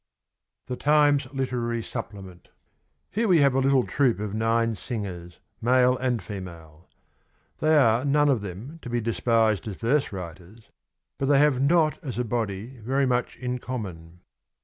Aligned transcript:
THE 0.65 0.75
TIMES 0.77 1.31
LITERARY 1.31 1.83
SUPPLEMENT. 1.83 2.47
Here 3.11 3.27
we 3.27 3.41
have 3.41 3.53
a 3.53 3.59
little 3.59 3.85
troupe 3.85 4.19
of 4.19 4.33
nine 4.33 4.73
singers, 4.73 5.37
male 5.61 5.95
and 5.95 6.23
female.... 6.23 6.89
They 7.59 7.77
are 7.77 8.03
none 8.03 8.27
of 8.27 8.41
them 8.41 8.79
to 8.81 8.89
be 8.89 8.99
despised 8.99 9.67
as 9.67 9.75
verse 9.75 10.11
writers; 10.11 10.71
but 11.19 11.27
they 11.27 11.37
have 11.37 11.61
not 11.61 11.99
as 12.03 12.17
a 12.17 12.23
body 12.23 12.79
very 12.79 13.05
much 13.05 13.37
in 13.37 13.59
common. 13.59 14.21